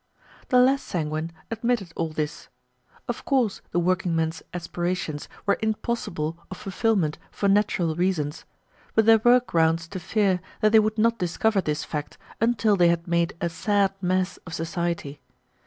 [0.49, 2.47] The less sanguine admitted all this.
[3.07, 8.43] Of course the workingmen's aspirations were impossible of fulfillment for natural reasons,
[8.95, 12.87] but there were grounds to fear that they would not discover this fact until they
[12.87, 15.21] had made a sad mess of society.